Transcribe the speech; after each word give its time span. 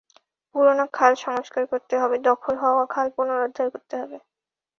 পুরোনো 0.55 0.85
খাল 0.93 1.13
সংস্কার 1.25 1.63
করতে 1.71 1.95
হবে, 2.01 2.15
দখল 2.27 2.53
হওয়া 2.63 2.83
খাল 2.93 3.07
পুনরুদ্ধার 3.15 3.67
করতে 3.73 3.95
হবে। 4.01 4.17